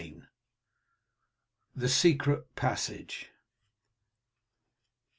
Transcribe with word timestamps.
THE 1.75 1.87
SECRET 1.87 2.55
PASSAGE. 2.55 3.29